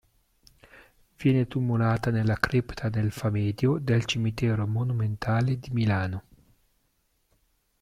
[1.19, 6.23] Viene tumulata nella Cripta del Famedio del Cimitero Monumentale di Milano.